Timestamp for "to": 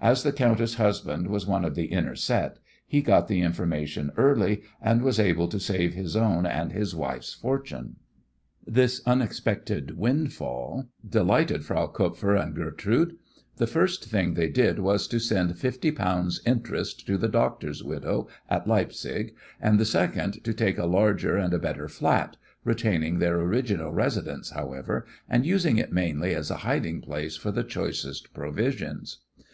5.48-5.60, 15.08-15.18, 17.06-17.18, 20.42-20.54